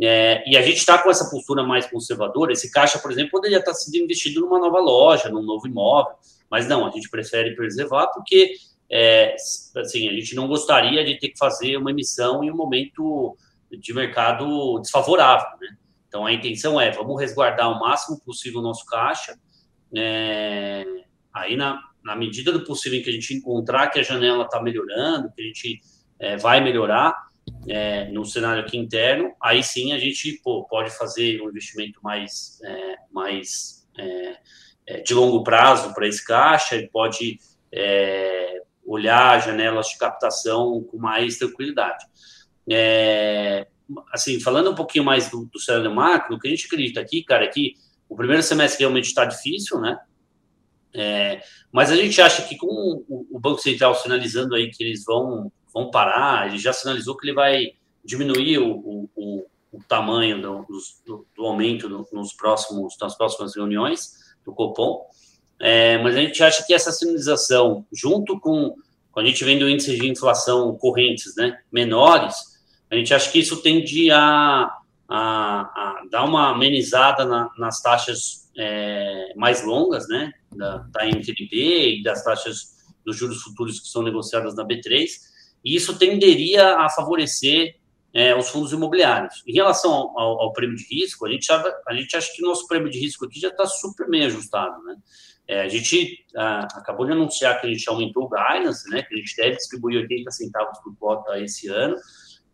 É, 0.02 0.44
e 0.46 0.58
a 0.58 0.62
gente 0.62 0.78
está 0.78 0.98
com 0.98 1.10
essa 1.10 1.30
postura 1.30 1.64
mais 1.64 1.86
conservadora. 1.90 2.52
Esse 2.52 2.70
caixa, 2.70 3.00
por 3.00 3.12
exemplo, 3.12 3.32
poderia 3.32 3.60
estar 3.60 3.74
sendo 3.74 4.04
investido 4.04 4.42
numa 4.42 4.60
nova 4.60 4.80
loja, 4.80 5.30
num 5.30 5.42
novo 5.42 5.66
imóvel, 5.66 6.14
mas 6.52 6.68
não, 6.68 6.86
a 6.86 6.92
gente 6.92 7.10
prefere 7.10 7.56
preservar 7.56 8.08
porque 8.08 8.54
é, 8.92 9.36
assim, 9.78 10.10
a 10.10 10.14
gente 10.14 10.36
não 10.36 10.48
gostaria 10.48 11.06
de 11.06 11.18
ter 11.20 11.30
que 11.30 11.38
fazer 11.38 11.78
uma 11.78 11.92
emissão 11.92 12.44
em 12.44 12.52
um 12.52 12.56
momento 12.56 13.38
de 13.72 13.94
mercado 13.94 14.80
desfavorável. 14.80 15.48
Né? 15.60 15.78
Então 16.08 16.26
a 16.26 16.34
intenção 16.34 16.80
é 16.80 16.92
vamos 16.92 17.20
resguardar 17.20 17.72
o 17.72 17.80
máximo 17.80 18.20
possível 18.20 18.60
o 18.60 18.64
nosso 18.64 18.86
caixa. 18.86 19.38
É, 19.96 20.86
aí 21.34 21.56
na, 21.56 21.82
na 22.04 22.16
medida 22.16 22.52
do 22.52 22.64
possível 22.64 23.00
em 23.00 23.04
que 23.04 23.10
a 23.10 23.14
gente 23.14 23.34
encontrar 23.34 23.88
que 23.88 24.00
a 24.00 24.04
janela 24.04 24.46
está 24.46 24.62
melhorando, 24.62 25.32
que 25.32 25.42
a 25.42 25.46
gente 25.46 25.82
é, 26.20 26.38
vai 26.38 26.62
melhorar 26.62 27.16
é, 27.68 28.06
no 28.06 28.26
cenário 28.26 28.64
aqui 28.64 28.78
interno, 28.78 29.34
aí 29.42 29.64
sim 29.64 29.94
a 29.94 29.98
gente 29.98 30.40
pô, 30.44 30.66
pode 30.66 30.92
fazer 30.92 31.42
um 31.42 31.50
investimento 31.50 32.00
mais, 32.04 32.60
é, 32.64 32.96
mais 33.12 33.88
é, 33.98 34.38
é, 34.88 35.02
de 35.02 35.14
longo 35.14 35.44
prazo 35.44 35.94
para 35.94 36.08
esse 36.08 36.26
caixa, 36.26 36.76
ele 36.76 36.88
pode 36.88 37.40
olhar 38.84 39.40
janelas 39.46 39.90
de 39.90 39.98
captação 40.00 40.84
com 40.90 40.98
mais 40.98 41.38
tranquilidade. 41.38 42.04
É, 42.72 43.68
assim, 44.12 44.40
falando 44.40 44.72
um 44.72 44.76
pouquinho 44.76 45.04
mais 45.04 45.30
do, 45.30 45.46
do 45.46 45.60
cenário 45.60 45.94
macro, 45.94 46.36
o 46.36 46.40
que 46.40 46.48
a 46.48 46.52
gente 46.52 46.66
acredita 46.66 47.00
aqui, 47.00 47.24
cara, 47.24 47.46
é 47.46 47.48
que 47.48 47.74
o 48.08 48.16
primeiro 48.16 48.44
semestre 48.44 48.80
realmente 48.80 49.06
está 49.06 49.26
difícil, 49.26 49.80
né? 49.80 50.00
É, 50.94 51.42
mas 51.72 51.92
a 51.92 51.96
gente 51.96 52.20
acha 52.20 52.42
que 52.44 52.58
com 52.58 52.66
o, 53.08 53.28
o, 53.32 53.40
Banco 53.40 53.62
Central 53.62 53.94
sinalizando 53.94 54.56
aí 54.56 54.72
que 54.72 54.84
eles 54.84 55.04
vão, 55.06 55.52
vão 55.72 55.92
parar, 55.92 56.48
ele 56.48 56.58
já 56.58 56.74
sinalizou 56.74 57.16
que 57.16 57.28
ele 57.28 57.36
vai 57.36 57.74
diminuir 58.04 58.58
o, 58.58 59.08
o, 59.16 59.46
o 59.72 59.84
tamanho 59.88 60.42
do, 60.42 60.66
do, 61.06 61.28
do 61.36 61.46
aumento 61.46 61.88
no, 61.88 62.08
nos 62.12 62.34
próximos, 62.34 62.96
nas 63.00 63.16
próximas 63.16 63.56
reuniões 63.56 64.14
do 64.44 64.52
Copom. 64.54 65.06
É, 65.60 65.98
mas 66.00 66.16
a 66.16 66.22
gente 66.22 66.42
acha 66.42 66.66
que 66.66 66.74
essa 66.74 66.92
sinalização, 66.92 67.86
junto 67.94 68.40
com, 68.40 68.76
com 69.12 69.20
a 69.20 69.26
gente 69.26 69.44
vendo 69.44 69.70
índices 69.70 70.00
de 70.00 70.10
inflação 70.10 70.76
correntes 70.78 71.36
né, 71.36 71.60
menores, 71.72 72.49
a 72.92 72.96
gente 72.96 73.14
acha 73.14 73.32
que 73.32 73.40
isso 73.40 73.62
tende 73.62 74.10
a, 74.12 74.72
a, 75.08 75.62
a 75.62 76.04
dar 76.10 76.26
uma 76.26 76.50
amenizada 76.50 77.26
na, 77.26 77.50
nas 77.58 77.82
taxas 77.82 78.50
é, 78.58 79.34
mais 79.36 79.64
longas, 79.64 80.08
né, 80.08 80.32
da, 80.56 80.78
da 80.78 81.06
e 81.06 82.04
das 82.04 82.24
taxas 82.24 82.78
dos 83.06 83.16
juros 83.16 83.42
futuros 83.42 83.80
que 83.80 83.88
são 83.88 84.04
negociadas 84.04 84.56
na 84.56 84.66
B3, 84.66 85.08
e 85.64 85.76
isso 85.76 85.98
tenderia 85.98 86.78
a 86.78 86.90
favorecer 86.90 87.76
é, 88.14 88.36
os 88.36 88.50
fundos 88.50 88.72
imobiliários. 88.72 89.44
Em 89.48 89.54
relação 89.54 89.92
ao, 89.92 90.42
ao, 90.42 90.54
prêmio 90.54 90.76
de 90.76 90.86
risco, 90.90 91.26
a 91.26 91.32
gente, 91.32 91.52
a 91.52 91.94
gente 91.94 92.16
acha 92.16 92.34
que 92.34 92.44
o 92.44 92.48
nosso 92.48 92.68
prêmio 92.68 92.90
de 92.90 93.00
risco 93.00 93.26
aqui 93.26 93.40
já 93.40 93.50
está 93.50 93.66
super 93.66 94.10
bem 94.10 94.26
ajustado, 94.26 94.82
né? 94.84 94.96
É, 95.48 95.62
a 95.62 95.68
gente 95.68 96.26
a, 96.36 96.64
acabou 96.78 97.06
de 97.06 97.12
anunciar 97.12 97.60
que 97.60 97.68
a 97.68 97.70
gente 97.70 97.88
aumentou 97.90 98.24
o 98.26 98.30
guidance, 98.30 98.90
né? 98.90 99.04
Que 99.04 99.16
a 99.16 99.18
gente 99.18 99.36
deve 99.36 99.58
distribuir 99.58 100.02
80 100.02 100.32
centavos 100.32 100.78
por 100.80 100.96
cota 100.98 101.40
esse 101.40 101.68
ano, 101.68 101.96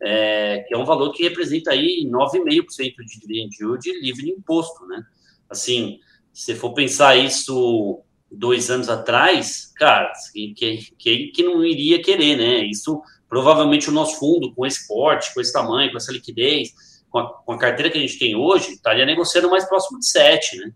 é, 0.02 0.64
que 0.66 0.74
é 0.74 0.78
um 0.78 0.84
valor 0.84 1.12
que 1.12 1.22
representa 1.22 1.70
aí 1.70 2.06
9,5% 2.06 2.76
de 2.76 3.20
dividend 3.20 3.56
yield 3.60 4.00
livre 4.00 4.24
de 4.24 4.32
imposto, 4.32 4.86
né? 4.86 5.02
Assim, 5.48 5.98
se 6.32 6.54
for 6.54 6.74
pensar 6.74 7.16
isso 7.16 8.02
dois 8.30 8.70
anos 8.70 8.88
atrás, 8.88 9.72
cara, 9.76 10.12
quem, 10.54 10.78
quem 10.98 11.30
que 11.30 11.42
não 11.42 11.64
iria 11.64 12.02
querer, 12.02 12.36
né? 12.36 12.64
Isso 12.64 13.00
provavelmente 13.28 13.88
o 13.88 13.92
nosso 13.92 14.18
fundo, 14.18 14.54
com 14.54 14.66
esse 14.66 14.86
porte, 14.86 15.32
com 15.32 15.40
esse 15.40 15.52
tamanho, 15.52 15.90
com 15.90 15.96
essa 15.96 16.12
liquidez, 16.12 16.74
com 17.08 17.18
a, 17.18 17.32
com 17.32 17.52
a 17.52 17.58
carteira 17.58 17.90
que 17.90 17.98
a 17.98 18.00
gente 18.00 18.18
tem 18.18 18.36
hoje, 18.36 18.72
estaria 18.72 19.06
negociando 19.06 19.50
mais 19.50 19.64
próximo 19.64 19.98
de 19.98 20.06
7, 20.06 20.56
né? 20.58 20.72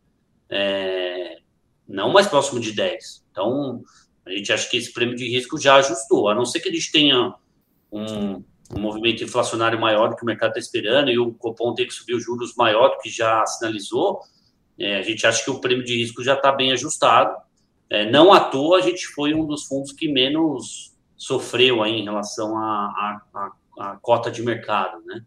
É, 0.49 1.39
não 1.87 2.11
mais 2.11 2.27
próximo 2.27 2.61
de 2.61 2.73
10. 2.73 3.25
Então, 3.31 3.83
a 4.25 4.31
gente 4.31 4.53
acha 4.53 4.69
que 4.69 4.77
esse 4.77 4.93
prêmio 4.93 5.17
de 5.17 5.29
risco 5.29 5.59
já 5.59 5.77
ajustou, 5.77 6.29
a 6.29 6.35
não 6.35 6.45
ser 6.45 6.61
que 6.61 6.69
a 6.69 6.73
gente 6.73 6.91
tenha 6.91 7.35
um, 7.93 8.43
um 8.77 8.81
movimento 8.81 9.25
inflacionário 9.25 9.81
maior 9.81 10.09
do 10.09 10.17
que 10.17 10.23
o 10.23 10.27
mercado 10.27 10.51
está 10.51 10.61
esperando 10.61 11.11
e 11.11 11.19
o 11.19 11.33
Copom 11.35 11.75
tem 11.75 11.87
que 11.87 11.95
subir 11.95 12.15
os 12.15 12.25
juros 12.25 12.55
maior 12.57 12.91
do 12.91 12.99
que 12.99 13.11
já 13.11 13.45
sinalizou, 13.47 14.21
é, 14.79 14.97
a 14.97 15.03
gente 15.03 15.27
acha 15.27 15.45
que 15.45 15.51
o 15.51 15.61
prêmio 15.61 15.85
de 15.85 15.97
risco 15.97 16.25
já 16.25 16.35
está 16.35 16.51
bem 16.51 16.73
ajustado. 16.73 17.37
É, 17.91 18.11
não 18.11 18.33
à 18.33 18.41
toa, 18.41 18.79
a 18.79 18.81
gente 18.81 19.07
foi 19.09 19.35
um 19.35 19.45
dos 19.45 19.65
fundos 19.65 19.93
que 19.93 20.09
menos 20.09 20.97
sofreu 21.17 21.83
aí 21.83 22.01
em 22.01 22.05
relação 22.05 22.57
à, 22.57 23.21
cota 24.01 24.31
de 24.31 24.43
mercado, 24.43 25.03
né? 25.05 25.23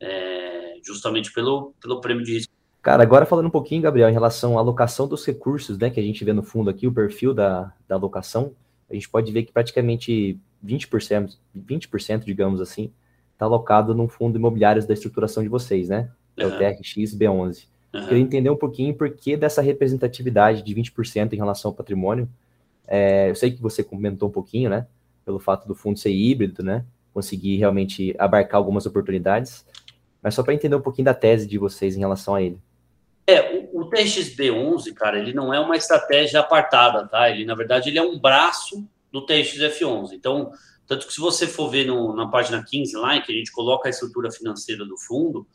É, 0.00 0.76
justamente 0.82 1.32
pelo, 1.32 1.74
pelo 1.80 2.00
prêmio 2.00 2.24
de 2.24 2.34
risco. 2.34 2.52
Cara, 2.82 3.02
agora 3.02 3.26
falando 3.26 3.46
um 3.46 3.50
pouquinho, 3.50 3.82
Gabriel, 3.82 4.08
em 4.08 4.12
relação 4.12 4.56
à 4.56 4.60
alocação 4.60 5.08
dos 5.08 5.26
recursos, 5.26 5.76
né, 5.76 5.90
que 5.90 5.98
a 5.98 6.02
gente 6.02 6.24
vê 6.24 6.32
no 6.32 6.42
fundo 6.42 6.70
aqui, 6.70 6.86
o 6.86 6.92
perfil 6.92 7.34
da, 7.34 7.72
da 7.88 7.96
alocação, 7.96 8.54
a 8.88 8.94
gente 8.94 9.08
pode 9.08 9.32
ver 9.32 9.42
que 9.42 9.52
praticamente 9.52 10.38
20%, 10.64 11.36
20%, 11.56 12.24
digamos 12.24 12.60
assim, 12.60 12.92
está 13.32 13.46
alocado 13.46 13.94
num 13.94 14.08
fundo 14.08 14.38
imobiliário 14.38 14.86
da 14.86 14.94
estruturação 14.94 15.42
de 15.42 15.48
vocês, 15.48 15.88
né? 15.88 16.10
É 16.36 16.46
o 16.46 16.56
TRX 16.56 17.14
B11. 17.14 17.66
Uhum. 17.94 18.06
Queria 18.06 18.22
entender 18.22 18.50
um 18.50 18.56
pouquinho 18.56 18.94
por 18.94 19.10
que 19.10 19.36
dessa 19.36 19.62
representatividade 19.62 20.62
de 20.62 20.74
20% 20.74 21.32
em 21.32 21.36
relação 21.36 21.70
ao 21.70 21.74
patrimônio. 21.74 22.28
É, 22.86 23.30
eu 23.30 23.34
sei 23.34 23.50
que 23.50 23.62
você 23.62 23.82
comentou 23.82 24.28
um 24.28 24.32
pouquinho, 24.32 24.68
né? 24.68 24.86
pelo 25.26 25.40
fato 25.40 25.66
do 25.66 25.74
fundo 25.74 25.98
ser 25.98 26.12
híbrido, 26.12 26.62
né? 26.62 26.84
Conseguir 27.12 27.56
realmente 27.56 28.14
abarcar 28.16 28.58
algumas 28.58 28.86
oportunidades. 28.86 29.66
Mas 30.22 30.34
só 30.34 30.42
para 30.42 30.54
entender 30.54 30.76
um 30.76 30.80
pouquinho 30.80 31.06
da 31.06 31.14
tese 31.14 31.48
de 31.48 31.58
vocês 31.58 31.96
em 31.96 31.98
relação 31.98 32.36
a 32.36 32.42
ele. 32.42 32.58
É, 33.26 33.56
o, 33.72 33.80
o 33.80 33.90
TXB11, 33.90 34.94
cara, 34.94 35.18
ele 35.18 35.34
não 35.34 35.52
é 35.52 35.58
uma 35.58 35.76
estratégia 35.76 36.38
apartada, 36.38 37.08
tá? 37.08 37.28
Ele, 37.28 37.44
na 37.44 37.56
verdade, 37.56 37.90
ele 37.90 37.98
é 37.98 38.02
um 38.02 38.18
braço 38.18 38.88
do 39.20 39.26
TXF11. 39.26 40.12
Então, 40.12 40.50
tanto 40.86 41.06
que 41.06 41.12
se 41.12 41.20
você 41.20 41.46
for 41.46 41.70
ver 41.70 41.86
no, 41.86 42.14
na 42.14 42.28
página 42.28 42.62
15 42.62 42.96
lá, 42.96 43.16
em 43.16 43.22
que 43.22 43.32
a 43.32 43.34
gente 43.34 43.50
coloca 43.50 43.88
a 43.88 43.90
estrutura 43.90 44.30
financeira 44.30 44.84
do 44.84 44.96
fundo, 44.98 45.46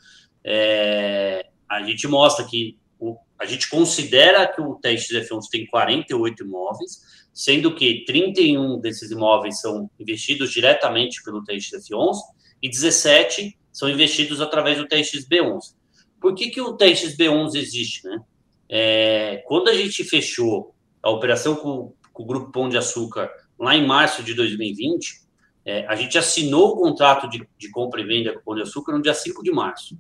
é, 0.43 1.47
a 1.69 1.83
gente 1.83 2.07
mostra 2.07 2.45
que 2.45 2.77
o, 2.99 3.17
a 3.39 3.45
gente 3.45 3.69
considera 3.69 4.47
que 4.47 4.61
o 4.61 4.79
TXF11 4.79 5.41
tem 5.51 5.65
48 5.67 6.43
imóveis, 6.43 6.99
sendo 7.33 7.73
que 7.73 8.03
31 8.05 8.79
desses 8.79 9.11
imóveis 9.11 9.61
são 9.61 9.89
investidos 9.99 10.51
diretamente 10.51 11.23
pelo 11.23 11.43
TXF11 11.43 12.17
e 12.61 12.69
17 12.69 13.57
são 13.71 13.89
investidos 13.89 14.41
através 14.41 14.77
do 14.77 14.87
TXB11. 14.87 15.75
Por 16.19 16.35
que, 16.35 16.49
que 16.49 16.61
o 16.61 16.77
TXB11 16.77 17.55
existe? 17.55 18.05
Né? 18.05 18.21
É, 18.69 19.43
quando 19.47 19.69
a 19.69 19.73
gente 19.73 20.03
fechou 20.03 20.75
a 21.01 21.09
operação 21.09 21.55
com, 21.55 21.93
com, 22.13 22.23
o 22.23 22.25
Grupo 22.25 22.51
Pão 22.51 22.69
de 22.69 22.77
Açúcar 22.77 23.31
lá 23.61 23.75
em 23.75 23.85
março 23.85 24.23
de 24.23 24.33
2020, 24.33 25.21
é, 25.65 25.85
a 25.87 25.95
gente 25.95 26.17
assinou 26.17 26.69
o 26.69 26.75
contrato 26.77 27.29
de, 27.29 27.47
de, 27.57 27.69
compra 27.69 28.01
e 28.01 28.03
venda 28.03 28.33
com 28.33 28.39
o 28.39 28.43
Pão 28.43 28.55
de 28.55 28.63
Açúcar 28.63 28.93
no 28.93 29.01
dia 29.01 29.13
5 29.13 29.43
de 29.43 29.51
março. 29.51 29.95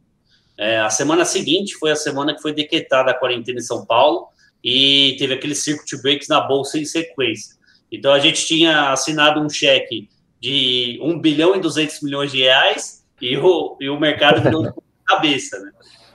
É, 0.57 0.79
a 0.79 0.89
semana 0.89 1.23
seguinte 1.23 1.75
foi 1.75 1.91
a 1.91 1.95
semana 1.95 2.35
que 2.35 2.41
foi 2.41 2.53
decretada 2.53 3.11
a 3.11 3.13
quarentena 3.13 3.59
em 3.59 3.63
São 3.63 3.85
Paulo, 3.85 4.27
e 4.63 5.15
teve 5.17 5.33
aquele 5.33 5.55
circuit 5.55 6.01
breaks 6.01 6.27
na 6.27 6.41
bolsa 6.41 6.77
em 6.77 6.85
sequência. 6.85 7.55
Então 7.91 8.13
a 8.13 8.19
gente 8.19 8.45
tinha 8.45 8.91
assinado 8.91 9.39
um 9.39 9.49
cheque 9.49 10.07
de 10.39 10.99
1 11.01 11.19
bilhão 11.19 11.55
e 11.55 11.59
200 11.59 12.01
milhões 12.01 12.31
de 12.31 12.39
reais 12.39 13.03
e 13.19 13.37
o, 13.37 13.77
e 13.79 13.89
o 13.89 13.99
mercado 13.99 14.41
virou 14.41 14.63
de 14.63 14.71
cabeça, 15.05 15.59
né? 15.59 15.71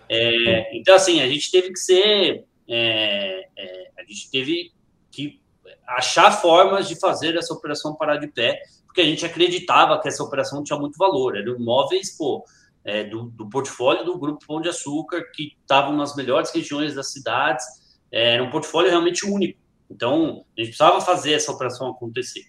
É, 0.09 0.77
então, 0.77 0.95
assim, 0.95 1.21
a 1.21 1.29
gente 1.29 1.51
teve 1.51 1.73
que 1.73 1.79
ser. 1.79 2.45
É, 2.69 3.47
é, 3.57 3.91
a 3.99 4.03
gente 4.05 4.31
teve 4.31 4.73
que 5.11 5.41
achar 5.87 6.31
formas 6.31 6.89
de 6.89 6.99
fazer 6.99 7.37
essa 7.37 7.53
operação 7.53 7.95
parar 7.95 8.17
de 8.17 8.29
pé, 8.29 8.61
porque 8.87 9.01
a 9.01 9.05
gente 9.05 9.25
acreditava 9.25 10.01
que 10.01 10.09
essa 10.09 10.23
operação 10.23 10.63
tinha 10.63 10.79
muito 10.79 10.97
valor. 10.97 11.37
Eram 11.37 11.57
imóveis, 11.57 12.17
pô, 12.17 12.45
é, 12.85 13.05
do, 13.05 13.25
do 13.25 13.49
portfólio 13.49 14.05
do 14.05 14.19
Grupo 14.19 14.47
Pão 14.47 14.61
de 14.61 14.69
Açúcar, 14.69 15.23
que 15.35 15.57
estavam 15.61 15.97
nas 15.97 16.15
melhores 16.15 16.51
regiões 16.51 16.95
das 16.95 17.13
cidades 17.13 17.65
é, 18.11 18.35
era 18.35 18.43
um 18.43 18.51
portfólio 18.51 18.91
realmente 18.91 19.27
único. 19.27 19.59
Então, 19.91 20.45
a 20.57 20.61
gente 20.61 20.71
precisava 20.71 21.01
fazer 21.01 21.33
essa 21.35 21.53
operação 21.53 21.91
acontecer. 21.91 22.45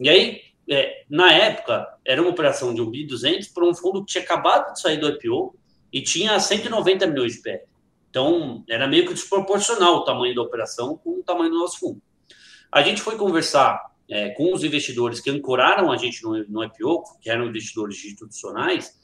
E 0.00 0.08
aí, 0.08 0.40
é, 0.68 1.04
na 1.08 1.32
época, 1.32 1.86
era 2.04 2.20
uma 2.20 2.30
operação 2.30 2.74
de 2.74 2.80
1 2.80 2.90
bi 2.90 3.06
200 3.06 3.48
para 3.48 3.64
um 3.64 3.74
fundo 3.74 4.04
que 4.04 4.12
tinha 4.12 4.24
acabado 4.24 4.72
de 4.72 4.80
sair 4.80 4.98
do 4.98 5.08
IPO 5.08 5.54
e 5.92 6.02
tinha 6.02 6.38
190 6.38 7.06
milhões 7.06 7.34
de 7.34 7.42
PL. 7.42 7.62
Então, 8.10 8.64
era 8.68 8.86
meio 8.86 9.06
que 9.06 9.14
desproporcional 9.14 9.96
o 9.96 10.04
tamanho 10.04 10.34
da 10.34 10.42
operação 10.42 10.96
com 10.96 11.20
o 11.20 11.22
tamanho 11.22 11.50
do 11.50 11.58
nosso 11.58 11.78
fundo. 11.78 12.02
A 12.72 12.80
gente 12.82 13.02
foi 13.02 13.16
conversar 13.16 13.92
é, 14.10 14.30
com 14.30 14.52
os 14.52 14.64
investidores 14.64 15.20
que 15.20 15.30
ancoraram 15.30 15.92
a 15.92 15.96
gente 15.96 16.22
no, 16.22 16.42
no 16.48 16.64
IPO, 16.64 17.18
que 17.20 17.28
eram 17.28 17.46
investidores 17.46 18.02
institucionais, 18.02 18.98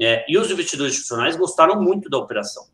é, 0.00 0.24
e 0.26 0.38
os 0.38 0.50
investidores 0.50 0.94
institucionais 0.94 1.36
gostaram 1.36 1.82
muito 1.82 2.08
da 2.08 2.16
operação 2.16 2.66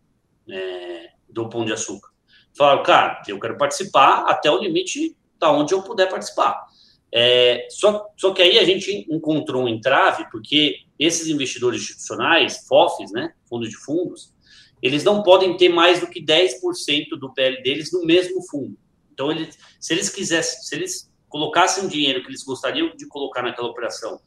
é, 0.49 1.09
do 1.29 1.49
Pão 1.49 1.65
de 1.65 1.73
Açúcar. 1.73 2.11
Falaram, 2.57 2.85
cara, 2.85 3.23
eu 3.27 3.41
quero 3.41 3.59
participar 3.59 4.25
até 4.29 4.49
o 4.49 4.59
limite 4.59 5.17
da 5.39 5.51
onde 5.51 5.75
eu 5.75 5.83
puder 5.83 6.09
participar. 6.09 6.65
É, 7.13 7.67
só, 7.69 8.07
só 8.17 8.33
que 8.33 8.43
aí 8.43 8.59
a 8.59 8.65
gente 8.65 9.07
encontrou 9.11 9.65
um 9.65 9.69
entrave, 9.69 10.31
porque 10.31 10.77
esses 10.99 11.29
investidores 11.29 11.83
institucionais, 11.83 12.67
FOFs, 12.69 13.11
né, 13.11 13.33
fundos 13.49 13.69
de 13.69 13.77
fundos, 13.77 14.33
eles 14.81 15.03
não 15.03 15.23
podem 15.23 15.57
ter 15.57 15.69
mais 15.69 16.01
do 16.01 16.07
que 16.07 16.25
10% 16.25 17.19
do 17.19 17.33
PL 17.33 17.63
deles 17.63 17.93
no 17.93 18.05
mesmo 18.05 18.41
fundo. 18.49 18.77
Então, 19.17 19.33
eles, 19.33 19.59
se 19.81 19.95
eles 19.95 20.11
quisessem, 20.11 20.63
se 20.63 20.75
eles 20.75 21.11
colocassem 21.27 21.87
o 21.87 21.89
dinheiro 21.89 22.21
que 22.21 22.29
eles 22.29 22.45
gostariam 22.45 22.95
de 22.95 23.09
colocar 23.09 23.43
naquela 23.43 23.69
operação 23.69 24.21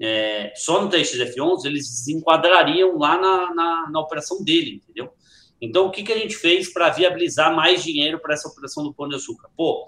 é, 0.00 0.54
só 0.56 0.82
no 0.82 0.88
TXF11, 0.88 1.66
eles 1.66 2.08
enquadrariam 2.08 2.96
lá 2.96 3.20
na, 3.20 3.54
na, 3.54 3.90
na, 3.90 4.00
operação 4.00 4.42
dele, 4.42 4.76
entendeu? 4.82 5.12
Então, 5.60 5.86
o 5.86 5.90
que, 5.90 6.02
que 6.02 6.12
a 6.12 6.16
gente 6.16 6.34
fez 6.36 6.72
para 6.72 6.88
viabilizar 6.88 7.54
mais 7.54 7.84
dinheiro 7.84 8.18
para 8.18 8.32
essa 8.32 8.48
operação 8.48 8.82
do 8.82 8.94
Pão 8.94 9.06
de 9.06 9.16
Açúcar? 9.16 9.50
Pô, 9.54 9.86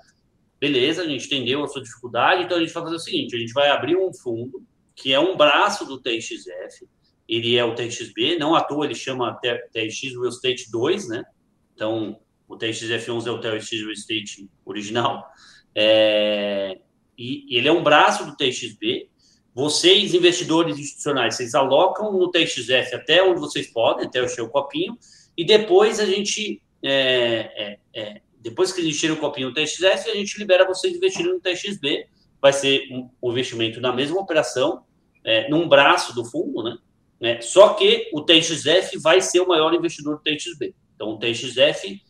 beleza, 0.60 1.00
a 1.00 1.06
gente 1.06 1.24
entendeu 1.24 1.64
a 1.64 1.66
sua 1.66 1.82
dificuldade, 1.82 2.42
então 2.42 2.58
a 2.58 2.60
gente 2.60 2.74
vai 2.74 2.82
fazer 2.82 2.96
o 2.96 2.98
seguinte: 2.98 3.34
a 3.34 3.38
gente 3.38 3.54
vai 3.54 3.70
abrir 3.70 3.96
um 3.96 4.12
fundo 4.12 4.62
que 4.94 5.14
é 5.14 5.18
um 5.18 5.34
braço 5.34 5.86
do 5.86 5.98
TXF, 5.98 6.86
ele 7.26 7.56
é 7.56 7.64
o 7.64 7.74
TXB, 7.74 8.36
não 8.38 8.54
à 8.54 8.62
toa 8.62 8.84
ele 8.84 8.94
chama 8.94 9.40
TX 9.72 10.12
Real 10.12 10.28
Estate 10.28 10.70
2, 10.70 11.08
né? 11.08 11.24
Então, 11.74 12.20
o 12.48 12.56
TXF11 12.56 13.26
é 13.26 13.30
o 13.30 13.40
TX 13.40 13.70
Real 13.70 13.90
Estate 13.92 14.50
original. 14.64 15.26
É, 15.74 16.78
e, 17.16 17.54
e 17.54 17.56
ele 17.56 17.68
é 17.68 17.72
um 17.72 17.82
braço 17.82 18.24
do 18.24 18.36
TXB. 18.36 19.08
Vocês, 19.54 20.14
investidores 20.14 20.78
institucionais, 20.78 21.36
vocês 21.36 21.54
alocam 21.54 22.12
no 22.12 22.30
TXF 22.30 22.94
até 22.94 23.22
onde 23.22 23.40
vocês 23.40 23.66
podem, 23.66 24.06
até 24.06 24.22
o 24.22 24.28
seu 24.28 24.48
copinho, 24.48 24.96
e 25.36 25.44
depois 25.44 26.00
a 26.00 26.06
gente, 26.06 26.62
é, 26.82 27.50
é, 27.56 27.78
é, 27.94 28.20
depois 28.40 28.72
que 28.72 28.80
eles 28.80 28.96
encherem 28.96 29.16
o 29.16 29.20
copinho 29.20 29.48
no 29.48 29.54
TXF, 29.54 30.10
a 30.10 30.14
gente 30.14 30.38
libera 30.38 30.66
vocês 30.66 30.94
investirem 30.94 31.32
no 31.32 31.40
TXB. 31.40 32.06
Vai 32.40 32.52
ser 32.52 32.88
um, 32.90 33.08
um 33.22 33.30
investimento 33.30 33.80
na 33.80 33.92
mesma 33.92 34.20
operação, 34.20 34.84
é, 35.24 35.48
num 35.48 35.68
braço 35.68 36.14
do 36.14 36.24
fundo, 36.24 36.62
né? 36.62 36.76
né? 37.20 37.40
Só 37.40 37.74
que 37.74 38.10
o 38.12 38.22
TXF 38.22 38.98
vai 38.98 39.20
ser 39.20 39.40
o 39.40 39.46
maior 39.46 39.72
investidor 39.72 40.16
do 40.16 40.22
TXB. 40.22 40.74
Então, 40.94 41.10
o 41.10 41.18
TXF, 41.18 42.02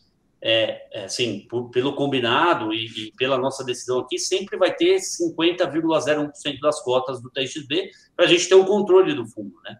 é, 0.45 0.87
é, 0.91 1.05
assim, 1.05 1.47
por, 1.49 1.69
pelo 1.69 1.95
combinado 1.95 2.73
e, 2.73 2.85
e, 2.85 3.11
pela 3.13 3.37
nossa 3.37 3.63
decisão 3.63 3.99
aqui, 3.99 4.19
sempre 4.19 4.57
vai 4.57 4.75
ter 4.75 4.97
50,01% 4.97 6.59
das 6.61 6.83
cotas 6.83 7.21
do 7.21 7.29
TXB 7.29 7.89
para 8.13 8.25
a 8.25 8.27
gente 8.27 8.49
ter 8.49 8.55
o 8.55 8.65
controle 8.65 9.13
do 9.13 9.25
fundo, 9.25 9.55
né? 9.63 9.77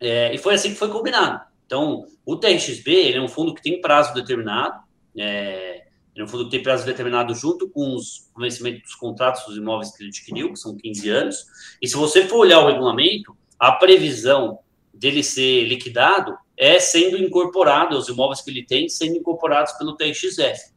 É, 0.00 0.34
e 0.34 0.38
foi 0.38 0.54
assim 0.54 0.70
que 0.70 0.78
foi 0.78 0.88
combinado. 0.88 1.40
Então, 1.64 2.04
o 2.26 2.36
TXB 2.36 3.12
é 3.12 3.20
um 3.20 3.28
fundo 3.28 3.54
que 3.54 3.62
tem 3.62 3.80
prazo 3.80 4.12
determinado, 4.12 4.82
é, 5.16 5.84
é 6.16 6.24
um 6.24 6.26
fundo 6.26 6.46
que 6.46 6.50
tem 6.50 6.62
prazo 6.62 6.84
determinado 6.84 7.32
junto 7.32 7.68
com 7.70 7.94
os 7.94 8.28
vencimento 8.36 8.82
dos 8.82 8.96
contratos 8.96 9.44
dos 9.46 9.56
imóveis 9.56 9.96
que 9.96 10.02
ele 10.02 10.10
adquiriu, 10.10 10.52
que 10.52 10.58
são 10.58 10.76
15 10.76 11.10
anos. 11.10 11.46
E 11.80 11.86
se 11.86 11.94
você 11.94 12.26
for 12.26 12.38
olhar 12.38 12.58
o 12.58 12.66
regulamento, 12.66 13.36
a 13.56 13.70
previsão 13.70 14.58
dele 14.92 15.22
ser 15.22 15.64
liquidado 15.64 16.36
é 16.58 16.80
sendo 16.80 17.16
incorporado, 17.16 17.96
os 17.96 18.08
imóveis 18.08 18.40
que 18.42 18.50
ele 18.50 18.64
tem 18.64 18.88
sendo 18.88 19.16
incorporados 19.16 19.72
pelo 19.74 19.96
TXF. 19.96 20.76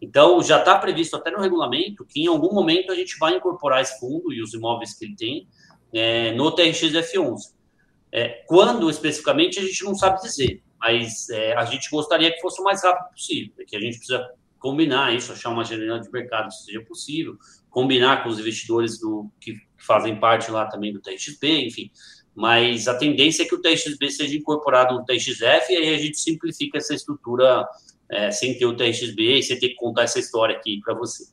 Então, 0.00 0.42
já 0.42 0.58
está 0.58 0.78
previsto 0.78 1.16
até 1.16 1.30
no 1.30 1.40
regulamento 1.40 2.04
que 2.04 2.22
em 2.22 2.26
algum 2.28 2.52
momento 2.54 2.90
a 2.90 2.94
gente 2.94 3.18
vai 3.18 3.36
incorporar 3.36 3.82
esse 3.82 3.98
fundo 4.00 4.32
e 4.32 4.40
os 4.40 4.54
imóveis 4.54 4.94
que 4.94 5.04
ele 5.04 5.16
tem 5.16 5.48
é, 5.92 6.32
no 6.32 6.54
TRXF11. 6.54 7.36
É, 8.10 8.42
quando 8.46 8.88
especificamente 8.88 9.58
a 9.58 9.62
gente 9.62 9.84
não 9.84 9.94
sabe 9.94 10.22
dizer, 10.22 10.62
mas 10.78 11.28
é, 11.28 11.54
a 11.54 11.64
gente 11.64 11.90
gostaria 11.90 12.32
que 12.32 12.40
fosse 12.40 12.60
o 12.60 12.64
mais 12.64 12.82
rápido 12.82 13.12
possível, 13.12 13.52
que 13.66 13.76
a 13.76 13.80
gente 13.80 13.98
precisa 13.98 14.26
combinar 14.58 15.14
isso, 15.14 15.32
achar 15.32 15.50
uma 15.50 15.64
janela 15.64 16.00
de 16.00 16.10
mercado 16.10 16.48
que 16.48 16.54
seja 16.54 16.80
possível, 16.82 17.36
combinar 17.68 18.22
com 18.22 18.28
os 18.28 18.38
investidores 18.38 18.98
do, 18.98 19.30
que 19.40 19.56
fazem 19.76 20.18
parte 20.18 20.50
lá 20.50 20.66
também 20.66 20.92
do 20.92 21.00
TXB, 21.00 21.66
enfim. 21.66 21.90
Mas 22.38 22.86
a 22.86 22.94
tendência 22.96 23.42
é 23.42 23.46
que 23.46 23.54
o 23.56 23.60
TXB 23.60 24.12
seja 24.12 24.36
incorporado 24.36 24.94
no 24.94 25.04
TXF 25.04 25.72
e 25.72 25.76
aí 25.76 25.92
a 25.92 25.98
gente 25.98 26.20
simplifica 26.20 26.78
essa 26.78 26.94
estrutura 26.94 27.66
é, 28.08 28.30
sem 28.30 28.56
ter 28.56 28.64
o 28.64 28.76
TXB 28.76 29.38
e 29.38 29.42
sem 29.42 29.58
ter 29.58 29.70
que 29.70 29.74
contar 29.74 30.02
essa 30.02 30.20
história 30.20 30.56
aqui 30.56 30.80
para 30.84 30.94
você. 30.94 31.24